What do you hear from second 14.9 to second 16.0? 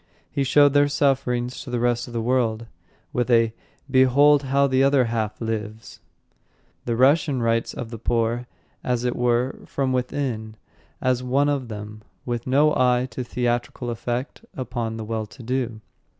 the well to do.